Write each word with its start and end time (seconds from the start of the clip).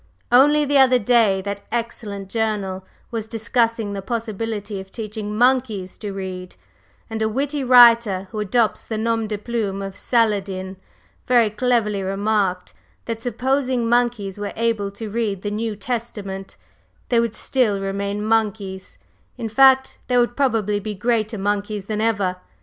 Only 0.31 0.65
the 0.65 0.79
other 0.79 0.97
day 0.97 1.43
that 1.43 1.61
excellent 1.71 2.27
journal 2.27 2.83
was 3.11 3.27
discussing 3.27 3.93
the 3.93 4.01
possibility 4.01 4.79
of 4.79 4.91
teaching 4.91 5.37
monkeys 5.37 5.95
to 5.99 6.11
read, 6.11 6.55
and 7.07 7.21
a 7.21 7.29
witty 7.29 7.63
writer, 7.63 8.27
who 8.31 8.39
adopts 8.39 8.81
the 8.81 8.97
nom 8.97 9.27
de 9.27 9.37
plume 9.37 9.83
of 9.83 9.95
'Saladin,' 9.95 10.77
very 11.27 11.51
cleverly 11.51 12.01
remarked 12.01 12.73
'that 13.05 13.21
supposing 13.21 13.87
monkeys 13.87 14.39
were 14.39 14.53
able 14.55 14.89
to 14.89 15.07
read 15.11 15.43
the 15.43 15.51
New 15.51 15.75
Testament, 15.75 16.57
they 17.09 17.19
would 17.19 17.35
still 17.35 17.79
remain 17.79 18.25
monkeys; 18.25 18.97
in 19.37 19.49
fact, 19.49 19.99
they 20.07 20.17
would 20.17 20.35
probably 20.35 20.79
be 20.79 20.95
greater 20.95 21.37
monkeys 21.37 21.85
than 21.85 22.01
ever. 22.01 22.37